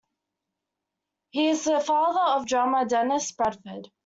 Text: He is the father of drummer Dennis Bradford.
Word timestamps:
He 1.29 1.49
is 1.49 1.65
the 1.65 1.79
father 1.79 2.39
of 2.41 2.47
drummer 2.47 2.85
Dennis 2.85 3.31
Bradford. 3.33 3.91